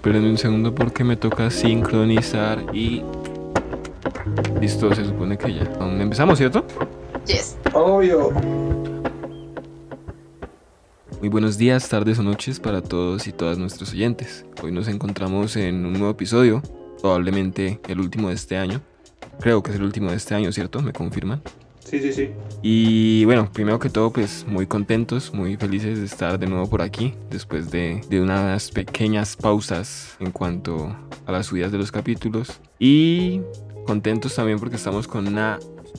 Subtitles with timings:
[0.00, 3.02] Espérenme un segundo porque me toca sincronizar y...
[4.58, 5.70] Listo, se supone que ya.
[5.78, 6.64] Empezamos, ¿cierto?
[7.26, 7.58] Yes.
[7.74, 8.30] Obvio.
[11.20, 14.46] Muy buenos días, tardes o noches para todos y todas nuestros oyentes.
[14.62, 16.62] Hoy nos encontramos en un nuevo episodio,
[17.02, 18.80] probablemente el último de este año.
[19.38, 20.80] Creo que es el último de este año, ¿cierto?
[20.80, 21.42] ¿Me confirman?
[21.84, 22.30] Sí, sí, sí.
[22.62, 26.82] Y bueno, primero que todo, pues muy contentos, muy felices de estar de nuevo por
[26.82, 30.94] aquí, después de, de unas pequeñas pausas en cuanto
[31.26, 32.60] a las subidas de los capítulos.
[32.78, 33.40] Y
[33.86, 35.58] contentos también porque estamos con una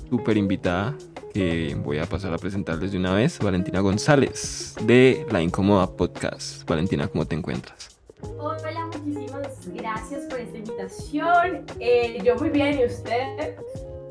[0.09, 0.95] súper invitada
[1.33, 6.67] que voy a pasar a presentarles de una vez, Valentina González, de La Incómoda Podcast.
[6.67, 7.97] Valentina, ¿cómo te encuentras?
[8.37, 11.65] Hola, muchísimas gracias por esta invitación.
[11.79, 13.55] Eh, yo muy bien, ¿y usted?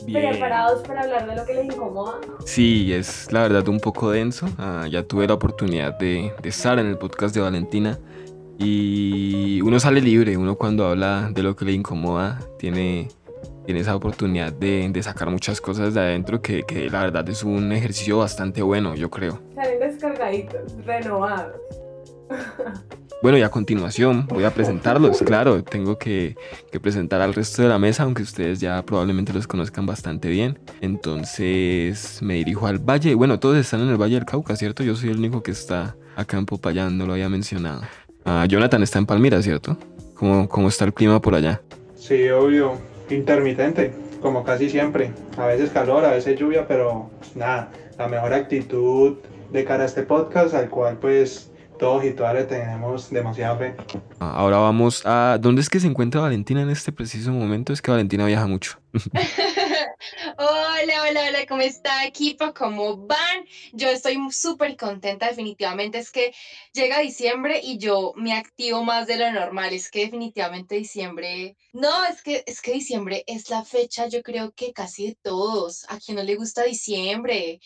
[0.06, 2.18] ¿Preparados para hablar de lo que les incomoda?
[2.44, 4.46] Sí, es la verdad un poco denso.
[4.58, 7.98] Ah, ya tuve la oportunidad de, de estar en el podcast de Valentina
[8.58, 13.08] y uno sale libre, uno cuando habla de lo que le incomoda tiene,
[13.64, 17.42] tiene esa oportunidad de, de sacar muchas cosas de adentro que, que, la verdad es
[17.42, 19.40] un ejercicio bastante bueno, yo creo.
[19.54, 21.56] Salen descargaditos, renovados.
[23.22, 25.20] Bueno, y a continuación voy a presentarlos.
[25.22, 26.36] Claro, tengo que,
[26.80, 30.58] presentar al resto de la mesa, aunque ustedes ya probablemente los conozcan bastante bien.
[30.80, 33.14] Entonces me dirijo al valle.
[33.14, 34.82] Bueno, todos están en el Valle del Cauca, ¿cierto?
[34.82, 37.82] Yo soy el único que está acá en Popayán, no lo había mencionado.
[38.24, 39.76] Ah, Jonathan está en Palmira, ¿cierto?
[40.14, 41.60] ¿Cómo, ¿Cómo está el clima por allá?
[41.96, 42.78] Sí, obvio.
[43.10, 45.12] Intermitente, como casi siempre.
[45.36, 49.18] A veces calor, a veces lluvia, pero pues, nada, la mejor actitud
[49.52, 51.49] de cara a este podcast, al cual pues
[51.80, 53.74] todos y todas le tenemos demasiada fe.
[54.18, 55.38] Ahora vamos a...
[55.40, 57.72] ¿Dónde es que se encuentra Valentina en este preciso momento?
[57.72, 58.78] Es que Valentina viaja mucho.
[60.36, 62.52] hola, hola, hola, ¿cómo está equipo?
[62.52, 63.46] ¿Cómo van?
[63.72, 65.98] Yo estoy súper contenta, definitivamente.
[65.98, 66.34] Es que
[66.74, 69.72] llega diciembre y yo me activo más de lo normal.
[69.72, 71.56] Es que definitivamente diciembre...
[71.72, 75.86] No, es que, es que diciembre es la fecha, yo creo que casi de todos.
[75.88, 77.58] A quien no le gusta diciembre.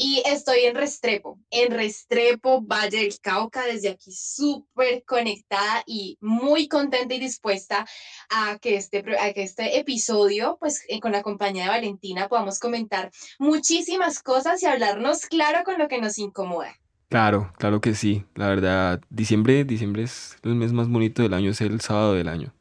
[0.00, 6.68] Y estoy en Restrepo, en Restrepo, Valle del Cauca, desde aquí súper conectada y muy
[6.68, 7.84] contenta y dispuesta
[8.30, 12.60] a que este, a que este episodio, pues eh, con la compañía de Valentina, podamos
[12.60, 13.10] comentar
[13.40, 16.76] muchísimas cosas y hablarnos claro con lo que nos incomoda.
[17.08, 18.24] Claro, claro que sí.
[18.36, 22.28] La verdad, diciembre, diciembre es el mes más bonito del año, es el sábado del
[22.28, 22.54] año.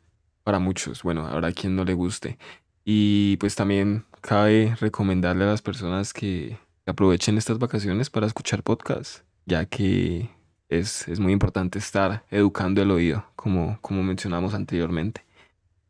[0.44, 2.40] Para muchos, bueno, habrá quien no le guste.
[2.84, 9.24] Y pues también cabe recomendarle a las personas que aprovechen estas vacaciones para escuchar podcasts,
[9.46, 10.30] ya que
[10.70, 15.24] es, es, muy importante estar educando el oído, como, como mencionamos anteriormente.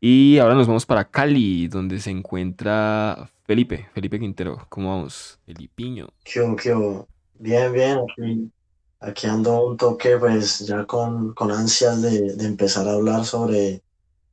[0.00, 4.66] Y ahora nos vamos para Cali, donde se encuentra Felipe, Felipe Quintero.
[4.68, 5.40] ¿Cómo vamos?
[5.44, 6.08] Felipiño.
[6.22, 6.74] ¿Qué, qué,
[7.38, 7.98] bien, bien.
[7.98, 8.50] Aquí,
[9.00, 13.82] aquí, ando un toque, pues ya con, con ansias de, de empezar a hablar sobre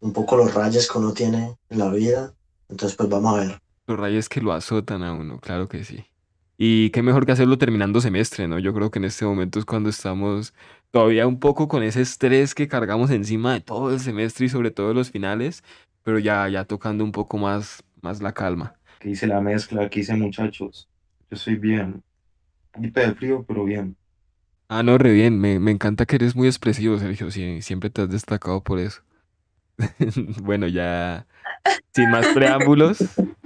[0.02, 2.34] un poco los rayos que uno tiene en la vida.
[2.70, 3.62] Entonces, pues vamos a ver.
[3.88, 6.06] Los rayos que lo azotan a uno, claro que sí.
[6.57, 8.59] Y qué mejor que hacerlo terminando semestre, ¿no?
[8.59, 10.53] Yo creo que en este momento es cuando estamos
[10.91, 14.71] todavía un poco con ese estrés que cargamos encima de todo el semestre y sobre
[14.71, 15.63] todo los finales,
[16.03, 18.75] pero ya, ya tocando un poco más, más la calma.
[18.99, 20.88] Que hice la mezcla, que hice muchachos.
[21.29, 22.01] Yo soy bien.
[22.73, 23.97] Gripe de frío, pero bien.
[24.69, 25.39] Ah, no, re bien.
[25.39, 27.29] Me, me encanta que eres muy expresivo, Sergio.
[27.31, 29.01] Siempre te has destacado por eso.
[30.41, 31.27] bueno, ya
[31.93, 32.99] sin más preámbulos,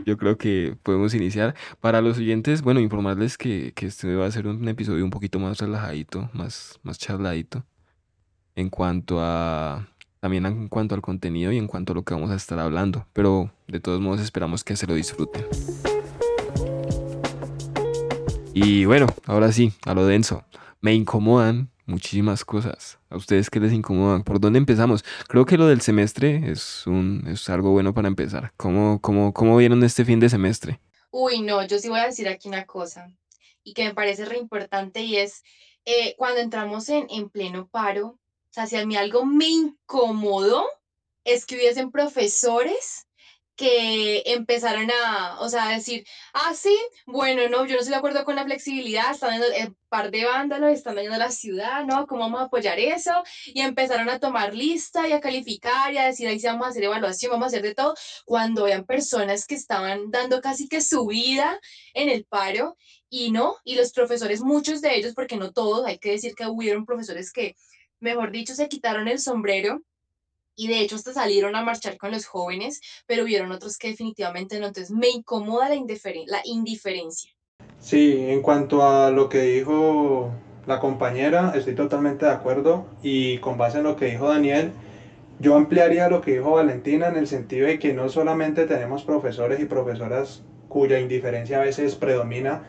[0.09, 1.55] yo creo que podemos iniciar.
[1.79, 5.39] Para los oyentes, bueno, informarles que, que este va a ser un episodio un poquito
[5.39, 7.63] más relajadito, más, más charladito.
[8.55, 9.87] En cuanto a.
[10.19, 13.05] También en cuanto al contenido y en cuanto a lo que vamos a estar hablando.
[13.13, 15.45] Pero de todos modos esperamos que se lo disfruten.
[18.53, 20.43] Y bueno, ahora sí, a lo denso.
[20.81, 23.00] Me incomodan muchísimas cosas.
[23.09, 24.23] ¿A ustedes qué les incomodan?
[24.23, 25.03] ¿Por dónde empezamos?
[25.27, 28.53] Creo que lo del semestre es, un, es algo bueno para empezar.
[28.55, 30.80] ¿Cómo, cómo, ¿Cómo vieron este fin de semestre?
[31.12, 33.12] Uy, no, yo sí voy a decir aquí una cosa
[33.63, 35.44] y que me parece re importante y es
[35.86, 40.65] eh, cuando entramos en, en pleno paro, o sea, si a mí algo me incomodó
[41.24, 43.07] es que hubiesen profesores
[43.59, 46.73] que empezaron a, o sea, a decir, ah, sí,
[47.06, 50.23] bueno, no, yo no estoy de acuerdo con la flexibilidad, están en el par de
[50.23, 52.07] vándalos, están dañando la ciudad, ¿no?
[52.07, 53.11] ¿Cómo vamos a apoyar eso?
[53.47, 56.69] Y empezaron a tomar lista y a calificar y a decir, ahí sí vamos a
[56.69, 60.79] hacer evaluación, vamos a hacer de todo, cuando habían personas que estaban dando casi que
[60.79, 61.59] su vida
[61.94, 62.77] en el paro
[63.09, 66.47] y no, y los profesores, muchos de ellos, porque no todos, hay que decir que
[66.47, 67.57] hubieron profesores que,
[68.00, 69.81] mejor dicho, se quitaron el sombrero
[70.59, 74.59] y de hecho hasta salieron a marchar con los jóvenes, pero hubieron otros que definitivamente
[74.59, 74.67] no.
[74.67, 77.31] Entonces me incomoda la, la indiferencia.
[77.79, 80.31] Sí, en cuanto a lo que dijo
[80.67, 84.71] la compañera, estoy totalmente de acuerdo y con base en lo que dijo Daniel,
[85.39, 89.62] yo ampliaría lo que dijo Valentina en el sentido de que no solamente tenemos profesores
[89.62, 92.63] y profesoras cuya indiferencia a veces predomina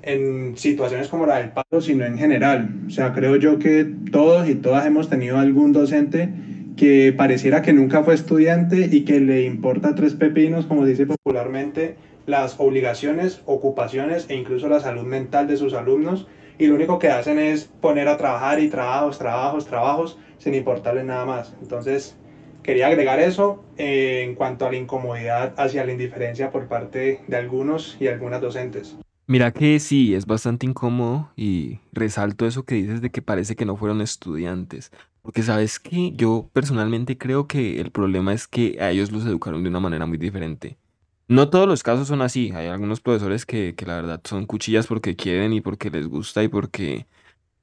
[0.00, 2.70] en situaciones como la del paro, sino en general.
[2.86, 6.30] O sea, creo yo que todos y todas hemos tenido algún docente
[6.76, 11.96] que pareciera que nunca fue estudiante y que le importa tres pepinos, como dice popularmente,
[12.26, 16.26] las obligaciones, ocupaciones e incluso la salud mental de sus alumnos
[16.58, 21.04] y lo único que hacen es poner a trabajar y trabajos, trabajos, trabajos sin importarles
[21.04, 21.54] nada más.
[21.62, 22.16] Entonces,
[22.62, 27.36] quería agregar eso eh, en cuanto a la incomodidad hacia la indiferencia por parte de
[27.36, 28.96] algunos y algunas docentes.
[29.28, 33.64] Mira que sí, es bastante incómodo y resalto eso que dices de que parece que
[33.64, 34.92] no fueron estudiantes.
[35.26, 39.64] Porque sabes que yo personalmente creo que el problema es que a ellos los educaron
[39.64, 40.78] de una manera muy diferente.
[41.26, 42.52] No todos los casos son así.
[42.54, 46.44] Hay algunos profesores que, que la verdad son cuchillas porque quieren y porque les gusta
[46.44, 47.08] y porque,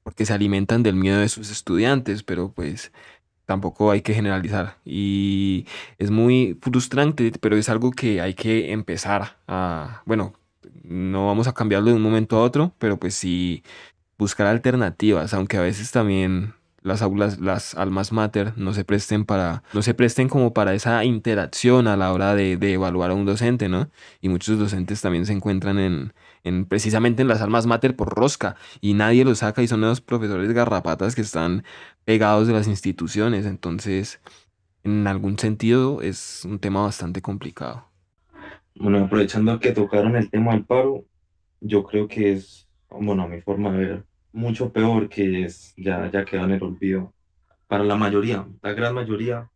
[0.02, 2.92] porque se alimentan del miedo de sus estudiantes, pero pues
[3.46, 4.78] tampoco hay que generalizar.
[4.84, 5.66] Y
[5.98, 10.34] es muy frustrante, pero es algo que hay que empezar a, bueno,
[10.82, 13.64] no vamos a cambiarlo de un momento a otro, pero pues sí
[14.18, 19.64] buscar alternativas, aunque a veces también las aulas, las almas mater no se presten para,
[19.72, 23.26] no se presten como para esa interacción a la hora de, de evaluar a un
[23.26, 23.90] docente, ¿no?
[24.20, 26.14] Y muchos docentes también se encuentran en,
[26.44, 30.00] en precisamente en las almas mater por rosca y nadie los saca y son los
[30.00, 31.64] profesores garrapatas que están
[32.04, 34.20] pegados de las instituciones, entonces
[34.84, 37.86] en algún sentido es un tema bastante complicado.
[38.74, 41.04] Bueno, aprovechando que tocaron el tema del paro,
[41.60, 46.10] yo creo que es, bueno, a mi forma de ver, mucho peor que es, ya,
[46.10, 47.14] ya quedó en el olvido.
[47.68, 49.48] Para la mayoría, la gran mayoría,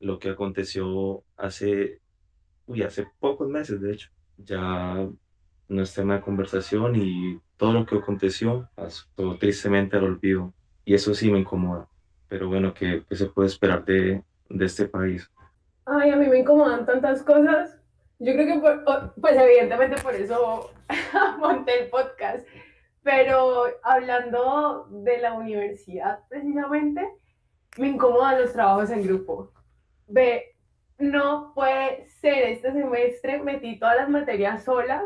[0.00, 2.00] lo que aconteció hace,
[2.66, 5.06] uy, hace pocos meses, de hecho, ya
[5.68, 9.06] no es tema de conversación y todo lo que aconteció pasó
[9.38, 10.52] tristemente al olvido.
[10.86, 11.86] Y eso sí me incomoda.
[12.28, 15.30] Pero bueno, ¿qué, qué se puede esperar de, de este país?
[15.84, 17.78] Ay, a mí me incomodan tantas cosas.
[18.18, 20.70] Yo creo que, por, pues evidentemente por eso
[21.38, 22.46] monté el podcast.
[23.04, 27.06] Pero hablando de la universidad precisamente,
[27.76, 29.52] me incomodan los trabajos en grupo.
[30.08, 30.56] Ve,
[30.98, 35.04] no puede ser, este semestre metí todas las materias sola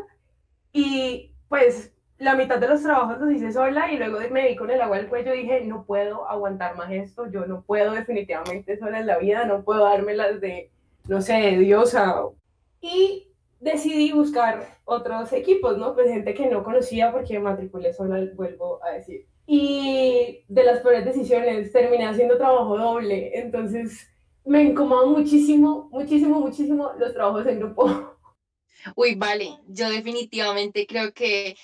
[0.71, 4.69] y pues la mitad de los trabajos los hice sola y luego me di con
[4.69, 8.77] el agua al cuello y dije, no puedo aguantar más esto, yo no puedo definitivamente
[8.77, 10.69] sola en la vida, no puedo darme las de,
[11.07, 12.15] no sé, de diosa.
[12.81, 13.28] Y
[13.59, 15.93] decidí buscar otros equipos, ¿no?
[15.93, 19.25] Pues gente que no conocía porque matriculé sola, vuelvo a decir.
[19.45, 24.07] Y de las peores decisiones terminé haciendo trabajo doble, entonces
[24.45, 28.15] me incomodan muchísimo, muchísimo, muchísimo los trabajos en grupo.
[28.95, 31.57] Uy, vale, yo definitivamente creo que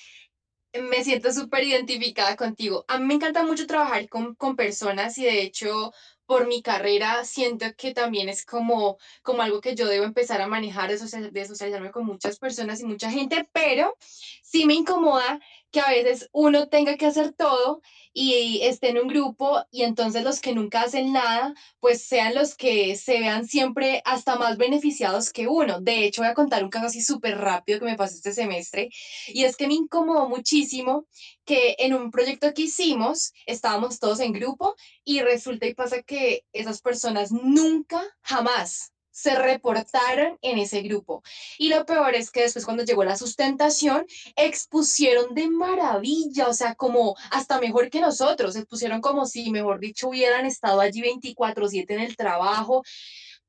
[0.82, 2.84] me siento súper identificada contigo.
[2.88, 5.94] A mí me encanta mucho trabajar con, con personas y de hecho
[6.26, 10.48] por mi carrera siento que también es como, como algo que yo debo empezar a
[10.48, 13.96] manejar, de, de socializarme con muchas personas y mucha gente, pero
[14.44, 15.40] sí me incomoda
[15.72, 17.82] que a veces uno tenga que hacer todo
[18.14, 22.56] y esté en un grupo y entonces los que nunca hacen nada, pues sean los
[22.56, 25.82] que se vean siempre hasta más beneficiados que uno.
[25.82, 28.90] De hecho, voy a contar un caso así súper rápido que me pasó este semestre
[29.28, 31.08] y es que me incomodó muchísimo
[31.44, 36.46] que en un proyecto que hicimos estábamos todos en grupo y resulta y pasa que
[36.54, 41.24] esas personas nunca, jamás se reportaron en ese grupo.
[41.58, 44.06] Y lo peor es que después cuando llegó la sustentación,
[44.36, 50.10] expusieron de maravilla, o sea, como hasta mejor que nosotros, expusieron como si, mejor dicho,
[50.10, 52.84] hubieran estado allí 24/7 en el trabajo.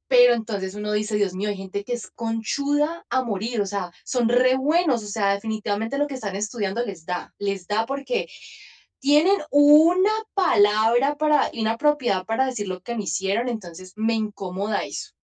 [0.08, 3.90] Pero entonces uno dice, Dios mío, hay gente que es conchuda a morir, o sea,
[4.04, 8.28] son re buenos, o sea, definitivamente lo que están estudiando les da, les da porque
[9.00, 14.14] tienen una palabra para y una propiedad para decir lo que me hicieron, entonces me
[14.14, 15.15] incomoda eso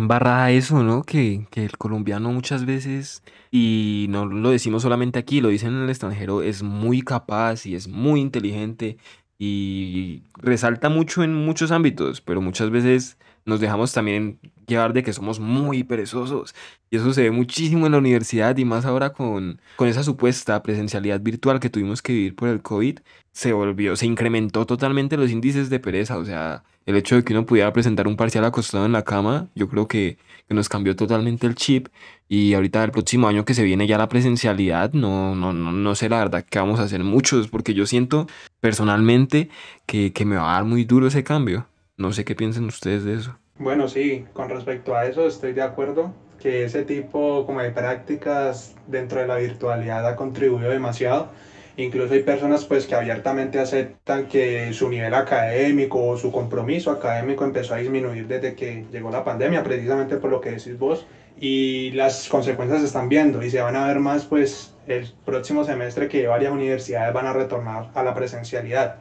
[0.00, 1.02] embarrada eso, ¿no?
[1.02, 5.82] Que, que el colombiano muchas veces, y no lo decimos solamente aquí, lo dicen en
[5.84, 8.98] el extranjero, es muy capaz y es muy inteligente
[9.38, 15.12] y resalta mucho en muchos ámbitos, pero muchas veces nos dejamos también llevar de que
[15.12, 16.54] somos muy perezosos.
[16.90, 20.62] Y eso se ve muchísimo en la universidad y más ahora con, con esa supuesta
[20.62, 23.00] presencialidad virtual que tuvimos que vivir por el COVID,
[23.32, 26.18] se volvió, se incrementó totalmente los índices de pereza.
[26.18, 29.48] O sea, el hecho de que uno pudiera presentar un parcial acostado en la cama,
[29.54, 30.18] yo creo que,
[30.48, 31.88] nos cambió totalmente el chip.
[32.28, 35.94] Y ahorita el próximo año que se viene ya la presencialidad, no, no, no, no
[35.94, 38.26] sé la verdad que vamos a hacer muchos, porque yo siento
[38.58, 39.48] personalmente
[39.86, 41.66] que, que me va a dar muy duro ese cambio.
[42.00, 43.38] No sé qué piensan ustedes de eso.
[43.58, 48.74] Bueno, sí, con respecto a eso estoy de acuerdo que ese tipo como de prácticas
[48.88, 51.30] dentro de la virtualidad ha contribuido demasiado
[51.76, 57.44] Incluso hay personas pues que abiertamente aceptan que su nivel académico o su compromiso académico
[57.44, 61.06] empezó a disminuir desde que llegó la pandemia, precisamente por lo que decís vos.
[61.38, 65.64] Y las consecuencias se están viendo y se van a ver más pues el próximo
[65.64, 68.96] semestre que varias universidades van a retornar a la presencialidad.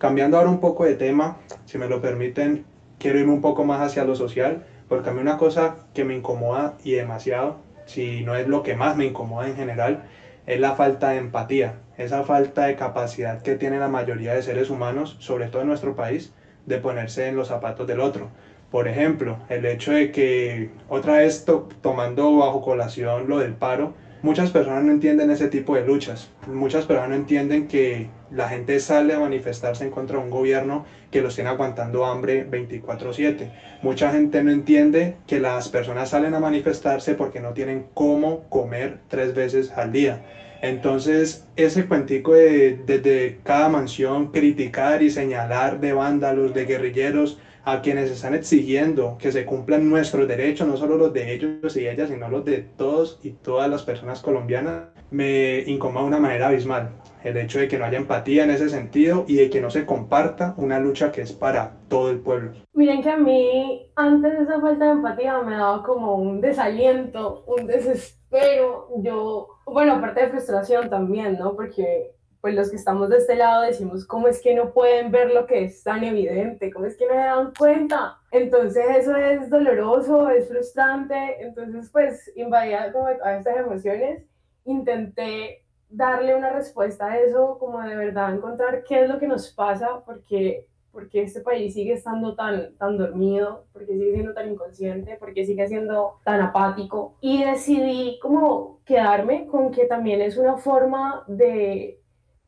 [0.00, 2.64] Cambiando ahora un poco de tema, si me lo permiten,
[2.98, 6.16] quiero irme un poco más hacia lo social, porque a mí una cosa que me
[6.16, 10.04] incomoda y demasiado, si no es lo que más me incomoda en general,
[10.46, 14.70] es la falta de empatía, esa falta de capacidad que tiene la mayoría de seres
[14.70, 16.32] humanos, sobre todo en nuestro país,
[16.64, 18.30] de ponerse en los zapatos del otro.
[18.70, 21.44] Por ejemplo, el hecho de que otra vez
[21.82, 23.92] tomando bajo colación lo del paro,
[24.22, 26.30] muchas personas no entienden ese tipo de luchas.
[26.46, 30.84] Muchas personas no entienden que la gente sale a manifestarse en contra de un gobierno
[31.10, 33.50] que los tiene aguantando hambre 24/7.
[33.82, 39.00] Mucha gente no entiende que las personas salen a manifestarse porque no tienen cómo comer
[39.08, 40.22] tres veces al día.
[40.62, 47.80] Entonces, ese cuentico de desde cada mansión criticar y señalar de vándalos, de guerrilleros, a
[47.82, 52.08] quienes están exigiendo que se cumplan nuestros derechos, no solo los de ellos y ellas,
[52.08, 56.90] sino los de todos y todas las personas colombianas, me incomoda de una manera abismal.
[57.22, 59.84] El hecho de que no haya empatía en ese sentido y de que no se
[59.84, 62.52] comparta una lucha que es para todo el pueblo.
[62.72, 67.44] Miren que a mí antes de esa falta de empatía me daba como un desaliento,
[67.46, 68.88] un desespero.
[69.02, 71.54] Yo, bueno, aparte de frustración también, ¿no?
[71.54, 75.32] Porque pues los que estamos de este lado decimos, ¿cómo es que no pueden ver
[75.32, 76.72] lo que es tan evidente?
[76.72, 78.18] ¿Cómo es que no se dan cuenta?
[78.30, 84.24] Entonces eso es doloroso, es frustrante, entonces pues invadía como a estas emociones,
[84.64, 89.50] intenté darle una respuesta a eso, como de verdad encontrar qué es lo que nos
[89.52, 95.16] pasa, porque porque este país sigue estando tan, tan dormido, porque sigue siendo tan inconsciente,
[95.18, 97.14] porque sigue siendo tan apático.
[97.20, 101.99] Y decidí como quedarme con que también es una forma de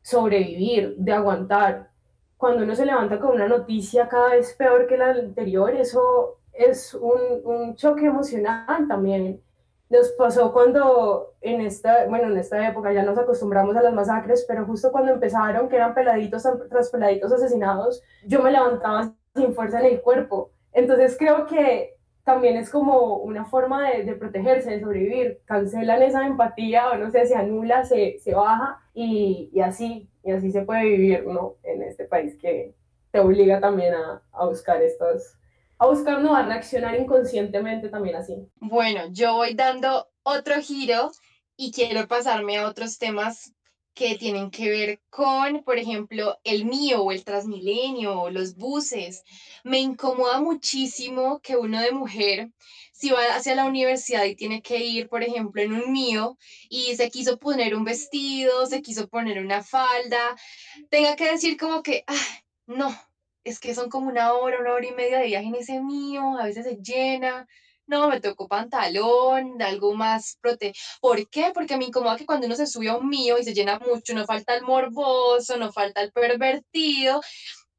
[0.03, 1.89] sobrevivir, de aguantar.
[2.37, 6.93] Cuando uno se levanta con una noticia cada vez peor que la anterior, eso es
[6.93, 9.41] un, un choque emocional también.
[9.89, 14.45] Nos pasó cuando en esta, bueno, en esta época ya nos acostumbramos a las masacres,
[14.47, 19.79] pero justo cuando empezaron, que eran peladitos tras peladitos asesinados, yo me levantaba sin fuerza
[19.79, 20.51] en el cuerpo.
[20.73, 25.41] Entonces creo que también es como una forma de, protegerse, de sobrevivir.
[25.45, 30.31] Cancelan esa empatía o no sé, se anula, se, se baja y, y, así, y
[30.31, 31.55] así se puede vivir, ¿no?
[31.63, 32.73] En este país que
[33.11, 35.37] te obliga también a, a buscar estos,
[35.77, 38.47] a buscar, no, a reaccionar inconscientemente también así.
[38.55, 41.11] Bueno, yo voy dando otro giro
[41.57, 43.53] y quiero pasarme a otros temas
[43.93, 49.23] que tienen que ver con, por ejemplo, el mío o el Transmilenio o los buses.
[49.63, 52.51] Me incomoda muchísimo que uno de mujer,
[52.91, 56.37] si va hacia la universidad y tiene que ir, por ejemplo, en un mío
[56.69, 60.35] y se quiso poner un vestido, se quiso poner una falda,
[60.89, 62.95] tenga que decir como que, ah, no,
[63.43, 66.37] es que son como una hora, una hora y media de viaje en ese mío,
[66.39, 67.47] a veces se llena
[67.93, 70.73] no, me tocó pantalón, algo más prote.
[71.01, 71.51] ¿Por qué?
[71.53, 74.13] Porque me incomoda que cuando uno se sube a un mío y se llena mucho,
[74.13, 77.21] no falta el morboso, no falta el pervertido,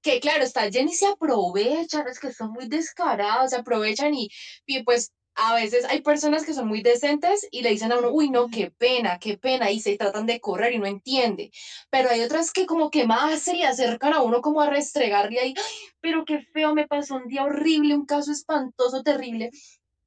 [0.02, 4.28] que claro, está lleno y se aprovechan, es que son muy descarados, se aprovechan y,
[4.66, 8.10] y pues a veces hay personas que son muy decentes y le dicen a uno,
[8.12, 11.50] uy, no, qué pena, qué pena, y se tratan de correr y no entiende.
[11.90, 15.54] Pero hay otras que como que más se acercan a uno como a restregarle ahí,
[16.00, 19.50] pero qué feo, me pasó un día horrible, un caso espantoso, terrible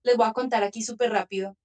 [0.08, 1.56] les voy a contar aquí súper rápido.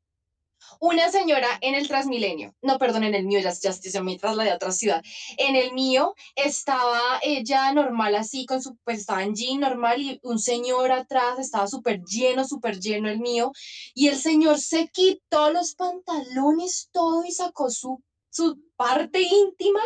[0.80, 4.50] Una señora en el Transmilenio, no, perdón, en el mío, ya, ya, ya me trasladé
[4.50, 5.02] a otra ciudad.
[5.36, 10.20] En el mío estaba ella normal así, con su, pues estaba en jean normal y
[10.22, 13.52] un señor atrás estaba súper lleno, súper lleno el mío.
[13.94, 19.80] Y el señor se quitó los pantalones, todo y sacó su, su parte íntima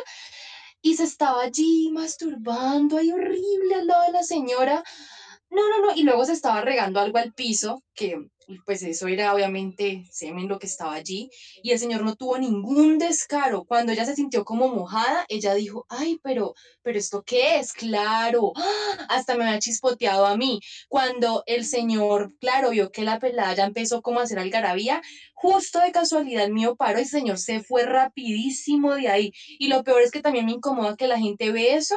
[0.82, 4.84] y se estaba allí masturbando ahí horrible al lado de la señora.
[5.50, 8.16] No, no, no, y luego se estaba regando algo al piso, que
[8.64, 11.30] pues eso era obviamente semen lo que estaba allí,
[11.62, 13.64] y el señor no tuvo ningún descaro.
[13.64, 17.72] Cuando ella se sintió como mojada, ella dijo, ay, pero, pero ¿esto qué es?
[17.72, 19.06] Claro, ¡ah!
[19.08, 20.60] hasta me había chispoteado a mí.
[20.88, 25.02] Cuando el señor, claro, vio que la pelada ya empezó como a hacer algarabía,
[25.34, 29.32] justo de casualidad el mío paró, el señor se fue rapidísimo de ahí.
[29.58, 31.96] Y lo peor es que también me incomoda que la gente ve eso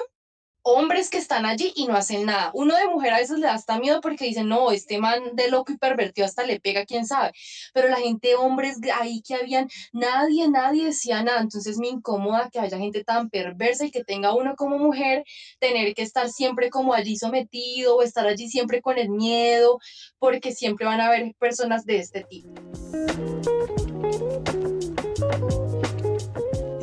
[0.69, 2.51] hombres que están allí y no hacen nada.
[2.53, 5.49] Uno de mujer a veces le da hasta miedo porque dicen, no, este man de
[5.49, 7.33] loco y pervertido hasta le pega, quién sabe.
[7.73, 11.41] Pero la gente, hombres ahí que habían, nadie, nadie decía nada.
[11.41, 15.23] Entonces me incomoda que haya gente tan perversa y que tenga uno como mujer
[15.59, 19.79] tener que estar siempre como allí sometido o estar allí siempre con el miedo,
[20.19, 22.49] porque siempre van a haber personas de este tipo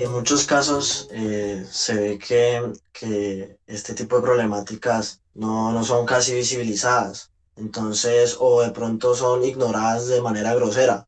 [0.08, 6.34] muchos casos eh, se ve que, que, este tipo de problemáticas no, no, son casi
[6.34, 11.06] visibilizadas, entonces, o de pronto son ignoradas de manera grosera.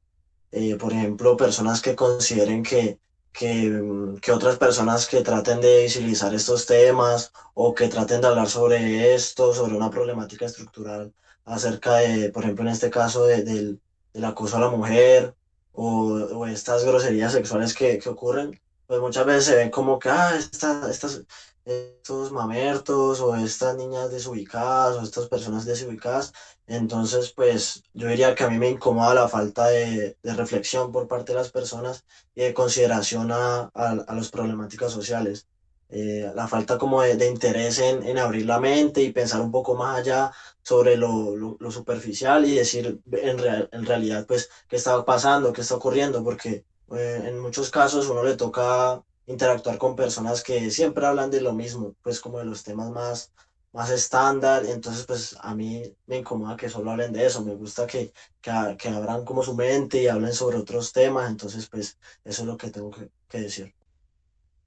[0.52, 2.99] Eh, por ejemplo, personas que consideren que,
[3.33, 8.49] que, que, otras personas que traten de visibilizar estos temas o que traten de hablar
[8.49, 11.12] sobre esto, sobre una problemática estructural
[11.45, 13.81] acerca de, por ejemplo, en este caso de, del,
[14.12, 15.35] del acoso a la mujer
[15.73, 20.11] o, o estas groserías sexuales que, que ocurren, pues muchas veces se ven como que,
[20.11, 21.23] ah, esta, estas,
[21.66, 26.33] estos mamertos o estas niñas desubicadas o estas personas desubicadas.
[26.66, 31.09] Entonces, pues yo diría que a mí me incomoda la falta de, de reflexión por
[31.09, 32.04] parte de las personas
[32.35, 35.49] y de consideración a, a, a las problemáticas sociales.
[35.90, 39.50] Eh, la falta como de, de interés en, en, abrir la mente y pensar un
[39.50, 44.50] poco más allá sobre lo, lo, lo superficial y decir en, real, en realidad, pues,
[44.68, 49.76] qué está pasando, qué está ocurriendo, porque eh, en muchos casos uno le toca interactuar
[49.76, 53.33] con personas que siempre hablan de lo mismo, pues como de los temas más,
[53.73, 57.87] más estándar, entonces pues a mí me incomoda que solo hablen de eso, me gusta
[57.87, 62.49] que, que, abran como su mente y hablen sobre otros temas, entonces pues eso es
[62.49, 63.75] lo que tengo que, que decir.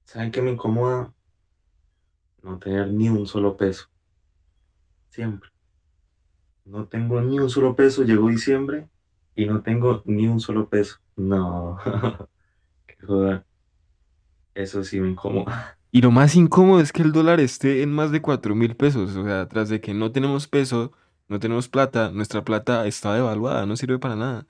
[0.06, 1.12] ¿Saben qué me incomoda?
[2.44, 3.86] No tener ni un solo peso.
[5.10, 5.50] Siempre.
[6.66, 8.88] No tengo ni un solo peso, llegó diciembre
[9.36, 10.98] y no tengo ni un solo peso.
[11.16, 11.78] No,
[12.88, 13.44] qué joder.
[14.54, 15.78] Eso sí me incomoda.
[15.92, 19.16] Y lo más incómodo es que el dólar esté en más de 4 mil pesos.
[19.16, 20.92] O sea, tras de que no tenemos peso,
[21.28, 24.46] no tenemos plata, nuestra plata está devaluada, no sirve para nada.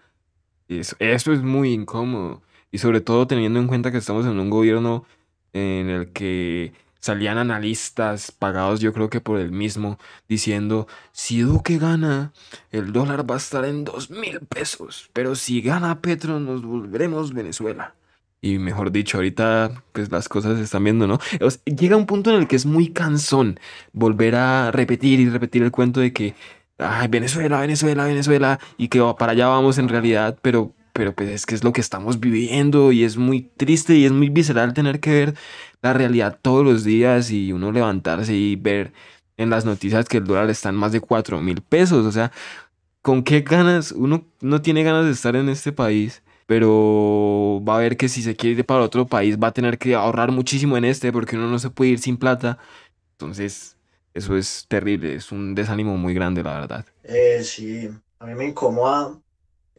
[0.67, 2.41] Eso, eso es muy incómodo.
[2.71, 5.05] Y sobre todo teniendo en cuenta que estamos en un gobierno
[5.53, 11.77] en el que salían analistas pagados yo creo que por el mismo diciendo si Duque
[11.77, 12.31] gana
[12.71, 17.33] el dólar va a estar en dos mil pesos pero si gana Petro nos volveremos
[17.33, 17.95] Venezuela
[18.39, 21.19] y mejor dicho ahorita pues las cosas se están viendo no
[21.65, 23.59] llega un punto en el que es muy cansón
[23.91, 26.35] volver a repetir y repetir el cuento de que
[26.77, 31.45] ay Venezuela Venezuela Venezuela y que para allá vamos en realidad pero pero pues es
[31.45, 34.99] que es lo que estamos viviendo y es muy triste y es muy visceral tener
[34.99, 35.35] que ver
[35.81, 38.93] la realidad todos los días y uno levantarse y ver
[39.37, 42.05] en las noticias que el dólar está en más de 4 mil pesos.
[42.05, 42.31] O sea,
[43.01, 43.91] ¿con qué ganas?
[43.91, 48.21] Uno no tiene ganas de estar en este país, pero va a ver que si
[48.21, 51.37] se quiere ir para otro país va a tener que ahorrar muchísimo en este porque
[51.37, 52.57] uno no se puede ir sin plata.
[53.13, 53.77] Entonces,
[54.13, 56.85] eso es terrible, es un desánimo muy grande, la verdad.
[57.03, 59.17] Eh, sí, a mí me incomoda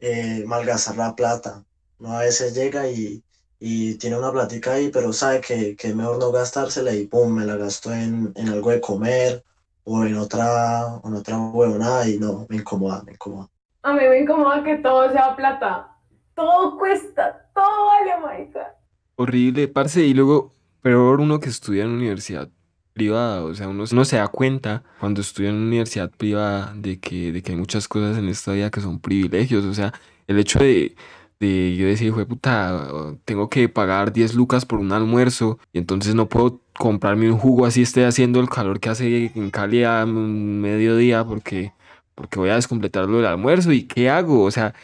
[0.03, 1.65] eh, malgastar la plata.
[2.01, 3.23] Uno a veces llega y,
[3.61, 7.33] y tiene una platica ahí, pero sabe que, que, es mejor no gastársela y pum,
[7.33, 9.45] me la gasto en, en algo de comer
[9.85, 13.49] o en otra, en otra huevonada y no, me incomoda, me incomoda.
[13.83, 15.97] A mí me incomoda que todo sea plata.
[16.35, 18.75] Todo cuesta, todo vale, marica.
[19.15, 22.49] Horrible, parce, y luego, peor uno que estudia en universidad
[22.93, 26.99] privada, o sea, uno no se da cuenta cuando estudia en una universidad privada de
[27.01, 29.93] que, de que hay muchas cosas en esta vida que son privilegios, o sea,
[30.27, 30.95] el hecho de,
[31.41, 32.89] de yo decir, hijo puta,
[33.25, 37.67] tengo que pagar 10 lucas por un almuerzo y entonces no puedo comprarme un jugo
[37.67, 41.73] así esté haciendo el calor que hace en Cali a mediodía porque,
[42.15, 44.45] porque voy a descompletarlo del almuerzo y ¿qué hago?
[44.45, 44.75] O sea,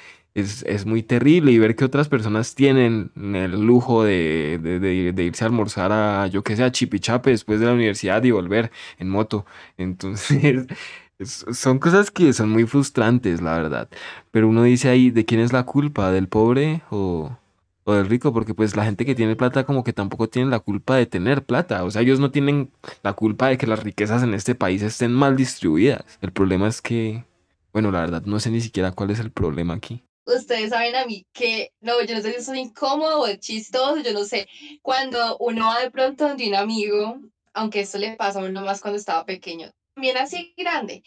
[0.41, 5.45] es, es, muy terrible y ver que otras personas tienen el lujo de, de, irse
[5.45, 9.09] a almorzar a, yo que sé, a Chipichape después de la universidad y volver en
[9.09, 9.47] moto.
[9.77, 10.67] Entonces,
[11.19, 13.89] es, son cosas que son muy frustrantes, la verdad.
[14.31, 16.11] Pero uno dice ahí, ¿de quién es la culpa?
[16.11, 17.37] ¿Del pobre o,
[17.85, 18.33] o del rico?
[18.33, 21.45] Porque pues la gente que tiene plata como que tampoco tiene la culpa de tener
[21.45, 21.85] plata.
[21.85, 22.71] O sea, ellos no tienen
[23.03, 26.05] la culpa de que las riquezas en este país estén mal distribuidas.
[26.23, 27.25] El problema es que,
[27.73, 30.03] bueno, la verdad no sé ni siquiera cuál es el problema aquí
[30.37, 34.01] ustedes saben a mí que, no, yo no sé si es incómodo o es chistoso,
[34.03, 34.49] yo no sé,
[34.83, 37.21] cuando uno va de pronto donde un amigo,
[37.55, 41.03] aunque esto le pasa a uno más cuando estaba pequeño, también así grande,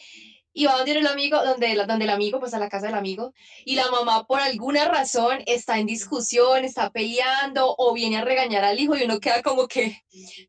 [0.54, 3.34] y va donde el amigo, donde, donde el amigo, pues a la casa del amigo,
[3.66, 8.64] y la mamá por alguna razón está en discusión, está peleando o viene a regañar
[8.64, 10.04] al hijo y uno queda como que,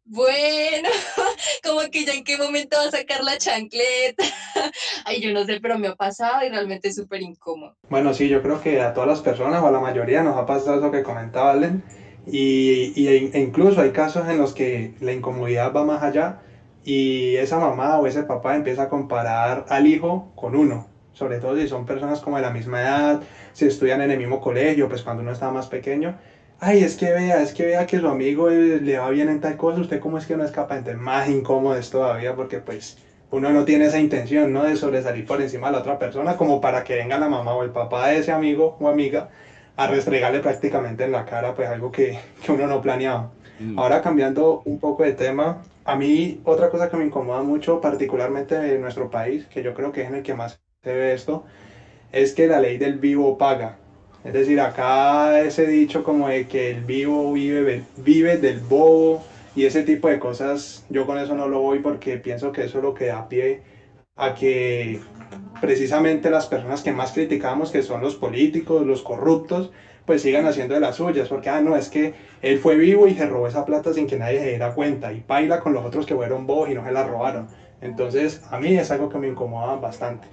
[0.04, 0.88] bueno,
[1.62, 4.24] como que ya en qué momento va a sacar la chancleta.
[5.04, 7.76] Ay, yo no sé, pero me ha pasado y realmente es súper incómodo.
[7.88, 10.46] Bueno, sí, yo creo que a todas las personas o a la mayoría nos ha
[10.46, 11.84] pasado eso que comentaba Allen,
[12.26, 16.40] y, y e incluso hay casos en los que la incomodidad va más allá
[16.84, 21.56] y esa mamá o ese papá empieza a comparar al hijo con uno, sobre todo
[21.56, 25.02] si son personas como de la misma edad, si estudian en el mismo colegio, pues
[25.02, 26.16] cuando uno estaba más pequeño,
[26.58, 29.56] ay, es que vea, es que vea que su amigo le va bien en tal
[29.56, 32.96] cosa, usted cómo es que no es capaz, entonces más incómodo es todavía porque pues
[33.32, 34.64] uno no tiene esa intención, ¿no?
[34.64, 37.62] De sobresalir por encima de la otra persona como para que venga la mamá o
[37.62, 39.30] el papá de ese amigo o amiga
[39.76, 43.30] a restregarle prácticamente en la cara pues algo que, que uno no planeaba.
[43.58, 43.78] Mm.
[43.78, 48.74] Ahora cambiando un poco de tema, a mí otra cosa que me incomoda mucho, particularmente
[48.74, 51.44] en nuestro país, que yo creo que es en el que más se ve esto,
[52.12, 53.76] es que la ley del vivo paga.
[54.24, 59.24] Es decir, acá ese dicho como de que el vivo vive, vive del bobo
[59.56, 62.78] y ese tipo de cosas, yo con eso no lo voy porque pienso que eso
[62.78, 63.62] es lo que da pie
[64.14, 65.00] a que
[65.60, 69.72] precisamente las personas que más criticamos, que son los políticos, los corruptos,
[70.06, 73.14] pues sigan haciendo de las suyas, porque, ah, no, es que él fue vivo y
[73.14, 76.06] se robó esa plata sin que nadie se diera cuenta, y baila con los otros
[76.06, 77.48] que fueron bobos y no se la robaron.
[77.80, 80.28] Entonces, a mí es algo que me incomoda bastante.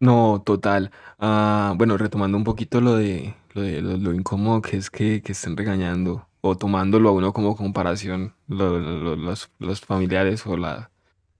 [0.00, 0.92] No, total.
[1.18, 5.22] Ah, bueno, retomando un poquito lo de lo, de, lo, lo incómodo que es que,
[5.22, 10.56] que estén regañando o tomándolo a uno como comparación lo- lo- los, los familiares o
[10.56, 10.90] la,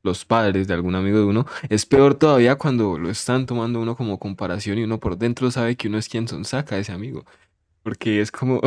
[0.03, 3.97] los padres de algún amigo de uno, es peor todavía cuando lo están tomando uno
[3.97, 6.93] como comparación y uno por dentro sabe que uno es quien son saca a ese
[6.93, 7.25] amigo.
[7.89, 8.61] Porque es como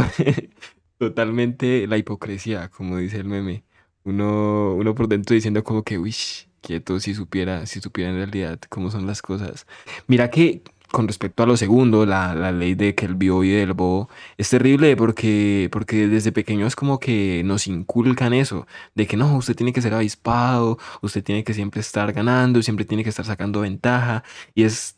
[0.97, 3.63] totalmente la hipocresía, como dice el meme.
[4.03, 6.15] Uno, uno por dentro diciendo como que, uy,
[6.60, 9.67] quieto, si supiera, si supiera en realidad cómo son las cosas.
[10.07, 13.60] Mira que con respecto a lo segundo, la, la ley de que el vivo vive
[13.60, 19.17] del bobo, es terrible porque, porque desde pequeños como que nos inculcan eso, de que
[19.17, 23.10] no, usted tiene que ser avispado, usted tiene que siempre estar ganando, siempre tiene que
[23.12, 24.23] estar sacando ventaja,
[24.55, 24.97] y es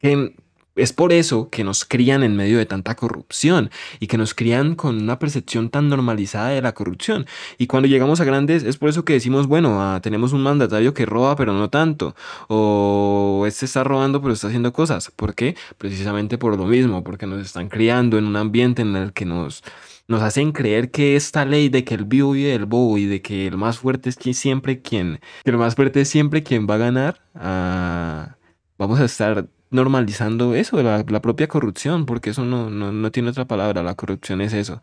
[0.00, 0.34] que
[0.76, 4.74] es por eso que nos crían en medio de tanta corrupción y que nos crían
[4.74, 7.26] con una percepción tan normalizada de la corrupción.
[7.58, 10.94] Y cuando llegamos a grandes es por eso que decimos, bueno, ah, tenemos un mandatario
[10.94, 12.14] que roba pero no tanto,
[12.48, 15.10] o este está robando pero está haciendo cosas.
[15.14, 15.56] ¿Por qué?
[15.78, 19.62] Precisamente por lo mismo, porque nos están criando en un ambiente en el que nos...
[20.08, 23.22] Nos hacen creer que esta ley de que el vivo vive del bobo y de
[23.22, 26.66] que el más fuerte es quien siempre quien, que el más fuerte es siempre quien
[26.68, 28.34] va a ganar, ah,
[28.76, 33.46] vamos a estar normalizando eso, la, propia corrupción, porque eso no, no, no tiene otra
[33.46, 34.80] palabra, la corrupción es eso,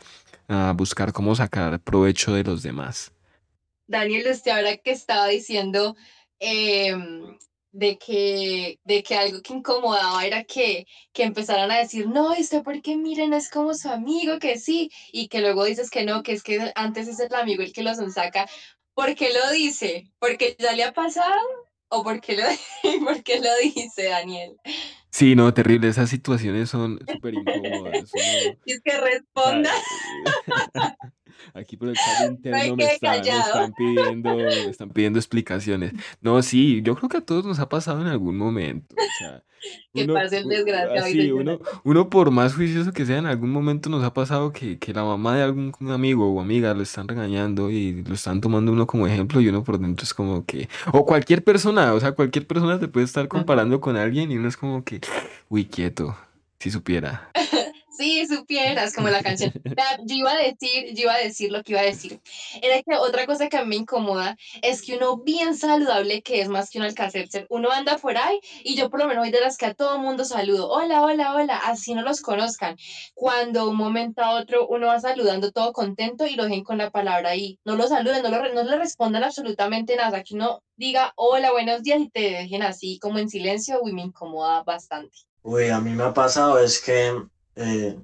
[0.47, 3.11] ah, buscar cómo sacar provecho de los demás.
[3.87, 5.95] Daniel, usted ahora que estaba diciendo
[6.39, 7.37] em,
[7.71, 12.63] de que, de que algo que incomodaba era que, que empezaran a decir, no, ¿esto
[12.63, 16.33] porque miren, es como su amigo, que sí, y que luego dices que no, que
[16.33, 18.47] es que antes es el amigo el que los saca.
[18.93, 20.11] ¿Por qué lo dice?
[20.19, 21.66] ¿Porque ya le ha pasado?
[21.89, 22.43] ¿O por qué lo,
[23.05, 24.57] por qué lo dice, Daniel?
[25.09, 28.11] Sí, no, terrible, esas situaciones son súper incómodas.
[28.65, 30.79] es que responda, eh,
[31.53, 35.19] aquí por el chat no interno me, que está- me están pidiendo, me están pidiendo
[35.19, 35.93] explicaciones.
[36.21, 38.95] No, sí, yo creo que a todos nos ha pasado en algún momento.
[38.97, 39.43] O sea,
[39.93, 43.05] Que uno, pase el u- desgraciado y así, de uno, uno por más juicioso que
[43.05, 46.39] sea, en algún momento nos ha pasado que, que la mamá de algún amigo o
[46.39, 50.03] amiga lo están regañando y lo están tomando uno como ejemplo y uno por dentro
[50.03, 53.97] es como que, o cualquier persona, o sea, cualquier persona te puede estar comparando con
[53.97, 55.01] alguien y uno es como que,
[55.49, 56.15] uy, quieto,
[56.59, 57.31] si supiera.
[57.97, 59.51] Sí, supieras, como la canción.
[60.05, 62.21] Yo iba a decir, yo iba a decir lo que iba a decir.
[62.61, 66.41] Era que otra cosa que a mí me incomoda es que uno bien saludable, que
[66.41, 69.31] es más que un alcacelser, uno anda por ahí y yo por lo menos soy
[69.31, 70.69] de las que a todo mundo saludo.
[70.69, 72.77] Hola, hola, hola, así no los conozcan.
[73.15, 76.91] Cuando un momento a otro uno va saludando todo contento y lo dejen con la
[76.91, 77.59] palabra ahí.
[77.65, 80.23] No lo saluden, no, lo, no le respondan absolutamente nada.
[80.23, 84.03] Que uno diga hola, buenos días y te dejen así como en silencio, uy, me
[84.03, 85.17] incomoda bastante.
[85.41, 87.11] Uy, a mí me ha pasado es que
[87.57, 87.95] eh,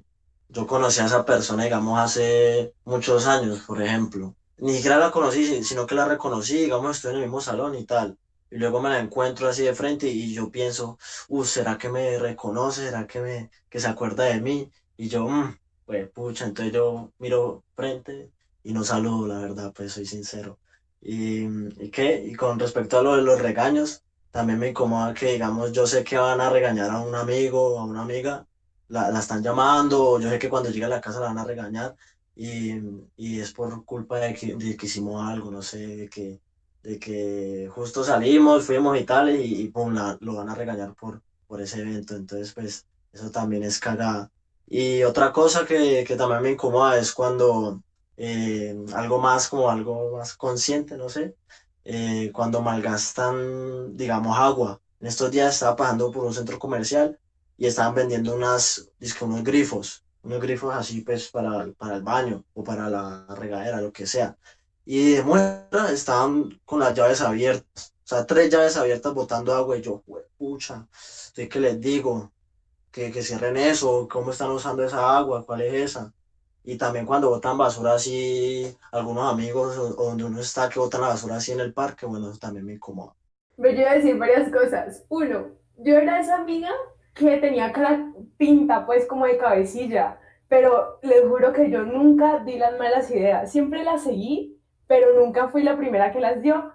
[0.48, 4.34] yo conocí a esa persona, digamos, hace muchos años, por ejemplo.
[4.58, 7.74] Ni siquiera la conocí, si- sino que la reconocí, digamos, estoy en el mismo salón
[7.74, 8.16] y tal.
[8.50, 10.96] Y luego me la encuentro así de frente y yo pienso,
[11.28, 12.82] uh, ¿será que me reconoce?
[12.84, 14.70] ¿Será que me, que se acuerda de mí?
[14.96, 18.30] Y yo, mmm, pues pucha, entonces yo miro frente
[18.62, 20.58] y no saludo, la verdad, pues soy sincero.
[21.00, 21.44] ¿Y,
[21.82, 22.22] ¿y qué?
[22.24, 26.02] Y con respecto a lo de los regaños, también me incomoda que, digamos, yo sé
[26.04, 28.46] que van a regañar a un amigo o a una amiga,
[28.88, 31.44] la, la están llamando, yo sé que cuando llegue a la casa la van a
[31.44, 31.94] regañar,
[32.34, 32.74] y,
[33.16, 36.40] y es por culpa de que, de que hicimos algo, no sé, de que,
[36.82, 40.94] de que justo salimos, fuimos y tal, y, y pum, la- lo van a regañar
[40.94, 44.30] por, por ese evento, entonces, pues, eso también es cagada.
[44.66, 47.82] Y otra cosa que, que también me incomoda es cuando
[48.16, 51.34] eh, algo más, como algo más consciente, no sé
[51.84, 54.80] eh, cuando malgastan, digamos, agua.
[55.00, 57.18] En estos días estaba pasando por un centro comercial
[57.56, 62.44] y estaban vendiendo unas, dizque unos grifos, unos grifos así pues para, para el baño
[62.54, 64.36] o para la regadera, lo que sea.
[64.84, 69.78] Y de muestra estaban con las llaves abiertas, o sea, tres llaves abiertas botando agua
[69.78, 70.02] y yo,
[70.36, 70.86] pucha,
[71.36, 72.32] ¿de qué les digo?
[72.90, 76.12] Que, que cierren eso, cómo están usando esa agua, cuál es esa.
[76.62, 81.08] Y también cuando botan basura así, algunos amigos o, donde uno está que botan la
[81.08, 83.14] basura así en el parque, bueno, eso también me incomoda.
[83.56, 85.02] Yo iba a decir varias cosas.
[85.08, 86.70] Uno, yo era esa amiga
[87.14, 90.18] que tenía cara pinta pues como de cabecilla.
[90.48, 95.48] pero les juro que yo nunca di las malas ideas, siempre las seguí, pero nunca
[95.48, 96.72] fui la primera que las dio.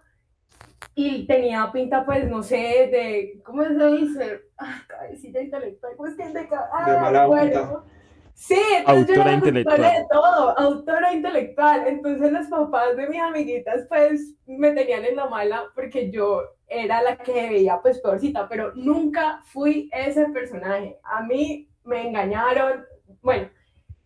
[0.95, 4.41] Y tenía pinta, pues, no sé, de, ¿cómo se dice?
[4.57, 6.49] Ah, cabecilla intelectual, cuestión de...
[6.51, 7.85] Ah, de mala bueno.
[8.33, 9.81] Sí, entonces autora yo intelectual.
[9.81, 11.87] de todo, autora intelectual.
[11.87, 17.01] Entonces los papás de mis amiguitas pues me tenían en la mala porque yo era
[17.01, 20.97] la que veía pues peorcita, pero nunca fui ese personaje.
[21.03, 22.85] A mí me engañaron.
[23.21, 23.49] Bueno,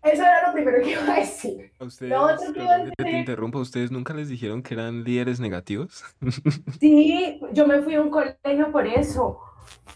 [0.01, 1.71] eso era lo primero que iba a decir.
[1.79, 4.73] ¿A ustedes, lo otro que iba a decir, te interrumpo, ¿ustedes nunca les dijeron que
[4.73, 6.03] eran líderes negativos?
[6.79, 9.39] Sí, yo me fui a un colegio por eso.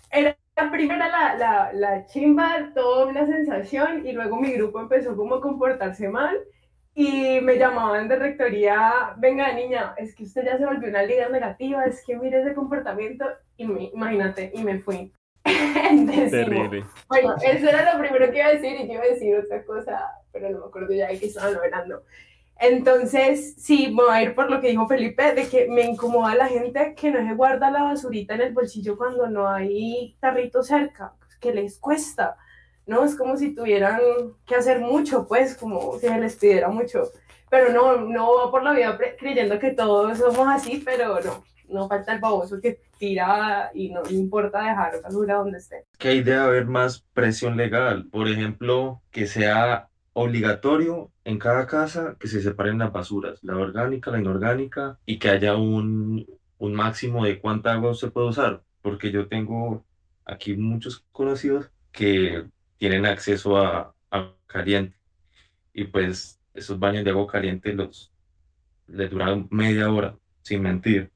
[0.10, 0.38] Era
[0.72, 5.42] primera la, la, la chimba, toda una sensación, y luego mi grupo empezó como a
[5.42, 6.38] comportarse mal
[7.00, 11.30] y me llamaban de rectoría, venga niña, es que usted ya se volvió una líder
[11.30, 13.24] negativa, es que mire ese comportamiento,
[13.56, 15.14] y me, imagínate, y me fui.
[15.46, 16.86] Terrible.
[17.08, 19.64] Bueno, eso era lo primero que iba a decir y yo iba a decir otra
[19.64, 22.02] cosa, pero no me acuerdo ya de qué estaban hablando.
[22.60, 26.48] Entonces, sí, voy a ir por lo que dijo Felipe, de que me incomoda la
[26.48, 31.14] gente que no se guarda la basurita en el bolsillo cuando no hay tarrito cerca,
[31.40, 32.38] que les cuesta,
[32.88, 33.04] ¿no?
[33.04, 34.00] Es como si tuvieran
[34.46, 37.04] que hacer mucho, pues, como si se les pidiera mucho.
[37.50, 41.88] Pero no, no va por la vida creyendo que todos somos así, pero no, no
[41.88, 45.86] falta el baboso que tira y no importa dejar basura donde esté.
[45.98, 52.16] Que hay de haber más presión legal, por ejemplo, que sea obligatorio en cada casa
[52.20, 56.26] que se separen las basuras, la orgánica, la inorgánica, y que haya un,
[56.58, 59.86] un máximo de cuánta agua se puede usar, porque yo tengo
[60.26, 62.46] aquí muchos conocidos que
[62.78, 64.98] tienen acceso a agua caliente,
[65.74, 68.12] y pues esos baños de agua caliente los
[68.88, 71.12] les duran media hora, sin mentir.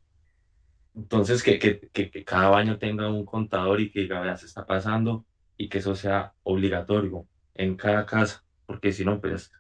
[0.94, 5.26] Entonces, que, que, que, cada baño tenga un contador y que diga, se está pasando,
[5.58, 9.52] y que eso sea obligatorio en cada casa porque si no, pues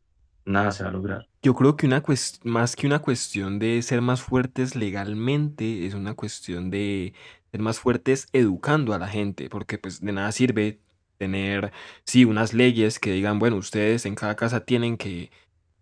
[0.46, 1.28] nada se va a lograr.
[1.42, 2.02] Yo creo que una
[2.44, 7.14] más que una cuestión de ser más fuertes legalmente, es una cuestión de
[7.52, 10.80] ser más fuertes educando a la gente, porque pues de nada sirve
[11.22, 11.72] tener,
[12.04, 15.30] sí, unas leyes que digan, bueno, ustedes en cada casa tienen que,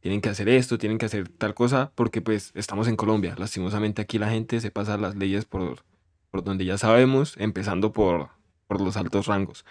[0.02, 3.36] tienen que hacer esto, tienen que hacer tal cosa, porque pues estamos en Colombia.
[3.38, 5.86] Lastimosamente aquí la gente se pasa las leyes por,
[6.30, 8.32] por donde ya sabemos, empezando por,
[8.68, 9.64] por los altos rangos.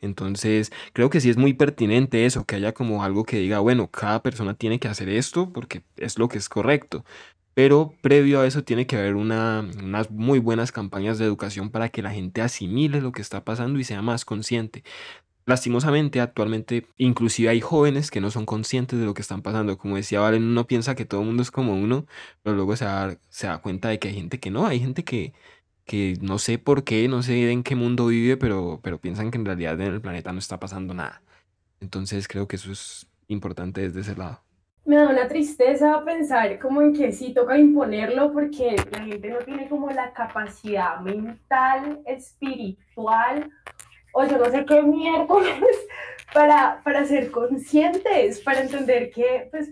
[0.00, 3.88] Entonces, creo que sí es muy pertinente eso, que haya como algo que diga, bueno,
[3.90, 7.04] cada persona tiene que hacer esto porque es lo que es correcto.
[7.54, 11.88] Pero previo a eso tiene que haber una, unas muy buenas campañas de educación para
[11.88, 14.84] que la gente asimile lo que está pasando y sea más consciente.
[15.46, 19.78] Lastimosamente, actualmente, inclusive hay jóvenes que no son conscientes de lo que están pasando.
[19.78, 22.06] Como decía Valen, uno piensa que todo el mundo es como uno,
[22.42, 25.02] pero luego se da, se da cuenta de que hay gente que no, hay gente
[25.02, 25.32] que,
[25.84, 29.38] que no sé por qué, no sé en qué mundo vive, pero, pero piensan que
[29.38, 31.22] en realidad en el planeta no está pasando nada.
[31.80, 34.42] Entonces creo que eso es importante desde ese lado.
[34.84, 39.38] Me da una tristeza pensar como en que sí toca imponerlo porque la gente no
[39.38, 43.50] tiene como la capacidad mental, espiritual,
[44.12, 45.62] o yo no sé qué miércoles,
[46.34, 49.70] para, para ser conscientes, para entender que pues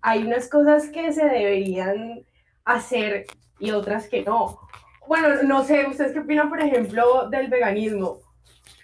[0.00, 2.24] hay unas cosas que se deberían
[2.64, 3.26] hacer
[3.58, 4.58] y otras que no
[5.08, 8.18] bueno, no sé, ¿ustedes qué opinan, por ejemplo, del veganismo?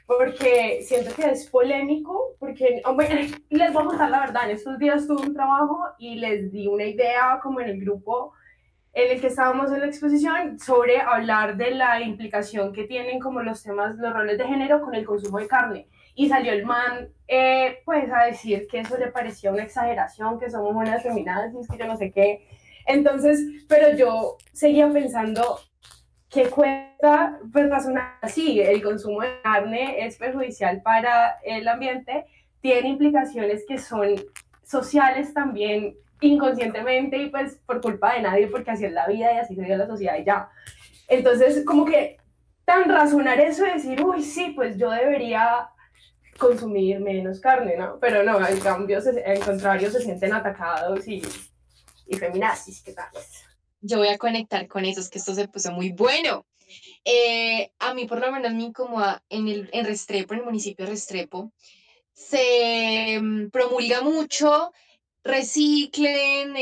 [0.06, 2.82] Porque siento que es polémico, porque
[3.50, 6.66] les voy a contar la verdad, en estos días tuve un trabajo y les di
[6.66, 8.32] una idea como en el grupo
[8.94, 13.42] en el que estábamos en la exposición sobre hablar de la implicación que tienen como
[13.42, 15.88] los temas, los roles de género con el consumo de carne.
[16.14, 20.48] Y salió el man, eh, pues, a decir que eso le parecía una exageración, que
[20.48, 22.46] somos unas feminazis, que yo no sé qué.
[22.86, 25.58] Entonces, pero yo seguía pensando,
[26.34, 32.26] que cuesta pues razonar así, el consumo de carne es perjudicial para el ambiente,
[32.60, 34.16] tiene implicaciones que son
[34.64, 39.38] sociales también inconscientemente y pues por culpa de nadie, porque así es la vida y
[39.38, 40.48] así se dio la sociedad y ya.
[41.06, 42.16] Entonces, como que
[42.64, 45.68] tan razonar eso y decir, uy, sí, pues yo debería
[46.36, 47.98] consumir menos carne, ¿no?
[48.00, 51.22] Pero no, en cambio, en contrario, se sienten atacados y,
[52.08, 53.08] y feminazis, ¿qué tal?
[53.84, 56.46] Yo voy a conectar con eso, es que esto se puso muy bueno.
[57.04, 60.86] Eh, a mí por lo menos me incomoda en, el, en Restrepo, en el municipio
[60.86, 61.52] de Restrepo,
[62.14, 64.72] se mm, promulga mucho,
[65.22, 66.54] reciclen,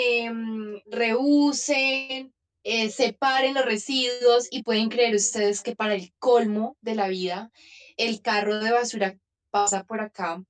[0.86, 7.06] reusen, eh, separen los residuos y pueden creer ustedes que para el colmo de la
[7.06, 7.52] vida,
[7.96, 9.16] el carro de basura
[9.50, 10.42] pasa por acá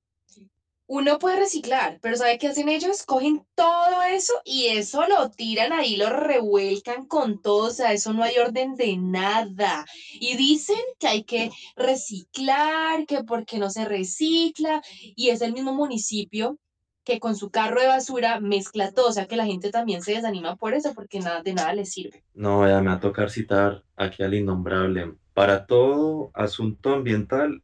[0.85, 3.03] uno puede reciclar, pero ¿sabe qué hacen ellos?
[3.03, 8.13] Cogen todo eso y eso lo tiran ahí, lo revuelcan con todo, o sea, eso
[8.13, 9.85] no hay orden de nada.
[10.13, 14.81] Y dicen que hay que reciclar, que porque no se recicla,
[15.15, 16.59] y es el mismo municipio
[17.03, 20.13] que con su carro de basura mezcla todo, o sea que la gente también se
[20.13, 22.23] desanima por eso, porque nada, de nada le sirve.
[22.33, 25.13] No, ya me va a tocar citar aquí al innombrable.
[25.33, 27.61] Para todo asunto ambiental,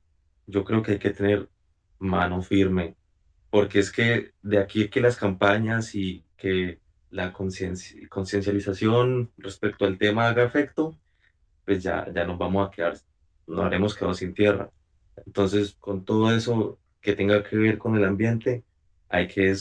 [0.48, 1.50] yo creo que hay que tener
[2.00, 2.96] mano firme,
[3.50, 10.28] porque es que de aquí que las campañas y que la conciencialización respecto al tema
[10.28, 10.96] haga efecto,
[11.66, 12.98] pues ya, ya nos vamos a quedar,
[13.48, 14.70] no haremos quedado sin tierra.
[15.26, 18.64] Entonces, con todo eso que tenga que ver con el ambiente,
[19.10, 19.56] hay que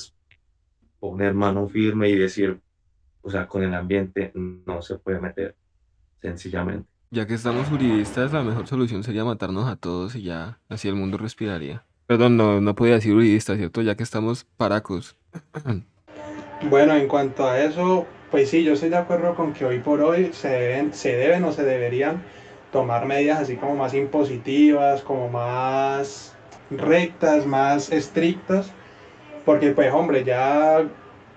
[1.01, 2.61] poner mano firme y decir,
[3.23, 5.57] o sea, con el ambiente no se puede meter,
[6.21, 6.89] sencillamente.
[7.11, 10.95] Ya que estamos juridistas, la mejor solución sería matarnos a todos y ya así el
[10.95, 11.85] mundo respiraría.
[12.09, 13.83] Perdón, no, no podía decir juridista, ¿cierto?
[13.83, 15.17] Ya que estamos paracos.
[16.69, 20.01] Bueno, en cuanto a eso, pues sí, yo estoy de acuerdo con que hoy por
[20.01, 22.21] hoy se deben, se deben o se deberían
[22.73, 26.35] tomar medidas así como más impositivas, como más
[26.69, 28.73] rectas, más estrictas
[29.49, 30.87] porque pues hombre, ya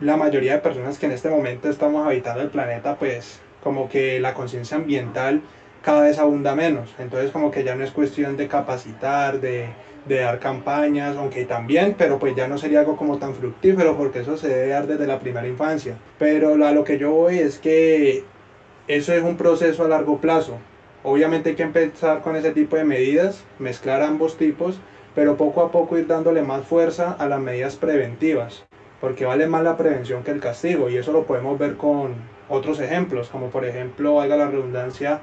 [0.02, 4.20] la mayoría de personas que en este momento estamos habitando el planeta, pues como que
[4.20, 5.42] la conciencia ambiental
[5.82, 6.94] cada vez abunda menos.
[7.00, 9.70] Entonces como que ya no es cuestión de capacitar, de,
[10.06, 14.20] de, dar campañas, aunque también, pero pues ya no sería algo como tan fructífero porque
[14.20, 15.98] eso se debe dar desde la primera infancia.
[16.20, 18.24] Pero a lo que yo voy es que
[18.88, 20.58] eso es un proceso a largo plazo.
[21.04, 24.80] Obviamente hay que empezar con ese tipo de medidas, mezclar ambos tipos
[25.16, 28.66] pero poco a poco ir dándole más fuerza a las medidas preventivas,
[29.00, 32.16] porque vale más la prevención que el castigo, y eso lo podemos ver con
[32.50, 35.20] otros ejemplos, como por ejemplo, haga la redundancia,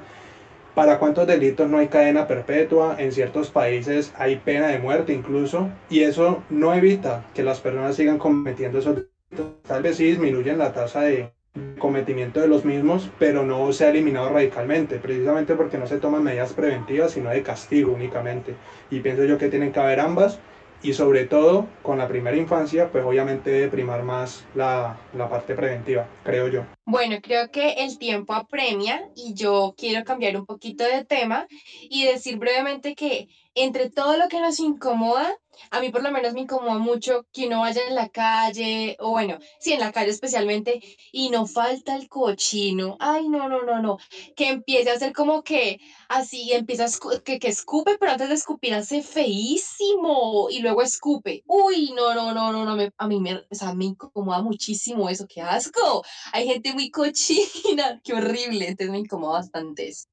[0.79, 5.67] para cuántos delitos no hay cadena perpetua, en ciertos países hay pena de muerte incluso,
[5.89, 10.57] y eso no evita que las personas sigan cometiendo esos delitos, tal vez sí disminuyen
[10.57, 11.33] la tasa de
[11.79, 16.23] cometimiento de los mismos, pero no se ha eliminado radicalmente, precisamente porque no se toman
[16.23, 18.55] medidas preventivas, sino de castigo únicamente.
[18.89, 20.39] Y pienso yo que tienen que haber ambas,
[20.81, 25.55] y sobre todo con la primera infancia, pues obviamente debe primar más la, la, parte
[25.55, 26.65] preventiva, creo yo.
[26.85, 31.47] Bueno, creo que el tiempo apremia y yo quiero cambiar un poquito de tema
[31.89, 33.27] y decir brevemente que
[33.63, 35.35] entre todo lo que nos incomoda,
[35.71, 39.11] a mí por lo menos me incomoda mucho que uno vaya en la calle, o
[39.11, 42.97] bueno, sí, en la calle especialmente, y no falta el cochino.
[42.99, 43.97] Ay, no, no, no, no.
[44.35, 48.35] Que empiece a hacer como que así, empieza a que, que escupe, pero antes de
[48.35, 51.43] escupir hace feísimo y luego escupe.
[51.47, 55.09] Uy, no, no, no, no, no, me, a mí me, o sea, me incomoda muchísimo
[55.09, 56.03] eso, qué asco.
[56.33, 60.08] Hay gente muy cochina, qué horrible, entonces me incomoda bastante eso.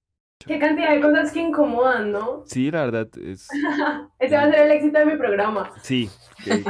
[0.47, 2.45] Qué cantidad de cosas que incomodan, ¿no?
[2.47, 3.49] Sí, la verdad es...
[4.19, 5.73] Ese va a ser el éxito de mi programa.
[5.83, 6.09] Sí,
[6.45, 6.63] que,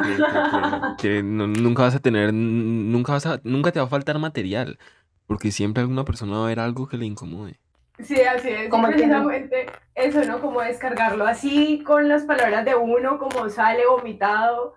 [0.98, 4.78] que, nunca vas a tener, nunca vas a, nunca te va a faltar material,
[5.26, 7.60] porque siempre alguna persona va a ver algo que le incomode.
[8.02, 8.70] Sí, así es.
[8.70, 10.40] Como precisamente eso, ¿no?
[10.40, 14.74] Como descargarlo así con las palabras de uno, como sale vomitado.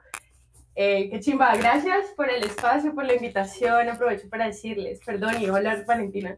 [0.75, 3.89] Eh, qué chimba, gracias por el espacio, por la invitación.
[3.89, 6.37] Aprovecho para decirles, perdón, iba a hablar Valentina.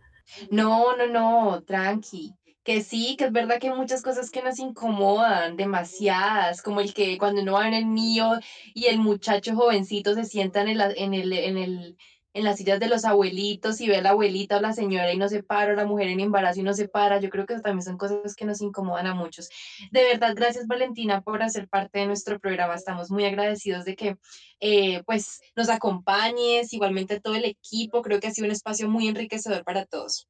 [0.50, 4.60] No, no, no, tranqui que sí, que es verdad que hay muchas cosas que nos
[4.60, 8.40] incomodan, demasiadas, como el que cuando uno va en el mío
[8.74, 11.98] y el muchacho jovencito se sienta en el, en el, en el,
[12.34, 15.18] en las sillas de los abuelitos y ve a la abuelita o la señora y
[15.18, 17.60] no se para, o la mujer en embarazo y no se para, yo creo que
[17.60, 19.50] también son cosas que nos incomodan a muchos.
[19.92, 24.18] De verdad, gracias Valentina por hacer parte de nuestro programa, estamos muy agradecidos de que
[24.60, 29.08] eh, pues nos acompañes, igualmente todo el equipo, creo que ha sido un espacio muy
[29.08, 30.28] enriquecedor para todos.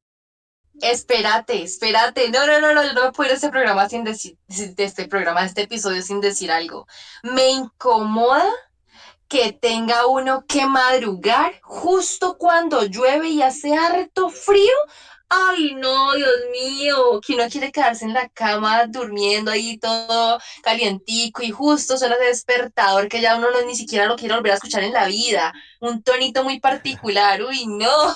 [0.81, 2.29] Espérate, espérate.
[2.29, 5.07] No, no, no, no, no me puedo ir a este programa sin decir, de este
[5.07, 6.87] programa, de este episodio sin decir algo.
[7.23, 8.49] Me incomoda
[9.27, 14.73] que tenga uno que madrugar justo cuando llueve y hace harto frío.
[15.29, 21.41] Ay, no, Dios mío, que uno quiere quedarse en la cama durmiendo ahí todo calientico
[21.43, 24.55] y justo suena ese despertador que ya uno no, ni siquiera lo quiere volver a
[24.55, 25.53] escuchar en la vida.
[25.79, 28.13] Un tonito muy particular, uy, no.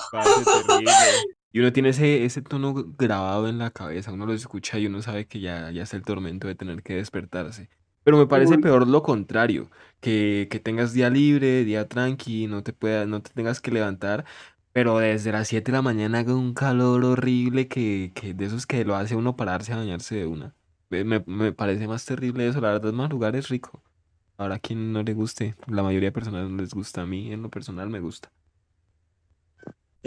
[1.56, 5.00] Y uno tiene ese, ese tono grabado en la cabeza, uno lo escucha y uno
[5.00, 7.70] sabe que ya, ya es el tormento de tener que despertarse.
[8.02, 9.70] Pero me parece peor lo contrario,
[10.00, 14.26] que, que tengas día libre, día tranqui, no te puedas, no te tengas que levantar,
[14.72, 18.66] pero desde las 7 de la mañana haga un calor horrible que, que de esos
[18.66, 20.54] que lo hace uno pararse a bañarse de una.
[20.90, 23.82] Me, me parece más terrible eso, la verdad, más lugar es rico.
[24.36, 27.32] Ahora a quien no le guste, la mayoría de personas no les gusta, a mí
[27.32, 28.30] en lo personal me gusta.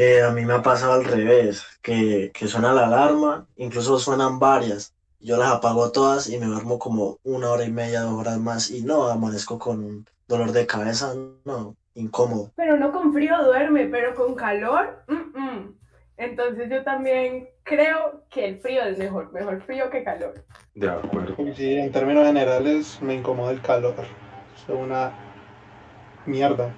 [0.01, 4.39] Eh, a mí me ha pasado al revés, que, que suena la alarma, incluso suenan
[4.39, 4.93] varias.
[5.19, 8.71] Yo las apago todas y me duermo como una hora y media, dos horas más
[8.71, 12.49] y no amanezco con un dolor de cabeza, no, incómodo.
[12.55, 15.75] Pero no con frío duerme, pero con calor, mm, mm.
[16.15, 20.45] Entonces yo también creo que el frío es mejor, mejor frío que calor.
[20.75, 21.35] De acuerdo.
[21.57, 23.95] Sí, en términos generales me incomoda el calor.
[24.55, 25.11] Es una
[26.25, 26.73] mierda.